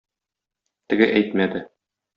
[0.93, 1.67] Теге әйтмәде.